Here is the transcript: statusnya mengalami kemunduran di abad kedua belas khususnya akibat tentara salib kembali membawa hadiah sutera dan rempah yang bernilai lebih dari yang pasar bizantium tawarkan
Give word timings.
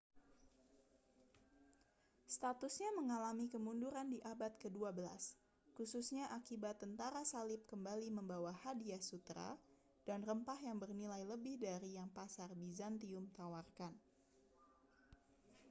statusnya 2.35 2.89
mengalami 2.99 3.45
kemunduran 3.53 4.07
di 4.13 4.17
abad 4.33 4.49
kedua 4.63 4.89
belas 4.99 5.23
khususnya 5.77 6.25
akibat 6.37 6.75
tentara 6.83 7.21
salib 7.31 7.61
kembali 7.71 8.07
membawa 8.17 8.49
hadiah 8.65 8.97
sutera 9.09 9.51
dan 10.09 10.19
rempah 10.27 10.57
yang 10.67 10.77
bernilai 10.83 11.21
lebih 11.37 11.55
dari 11.67 11.89
yang 12.01 12.09
pasar 12.17 12.49
bizantium 12.61 13.25
tawarkan 13.37 13.93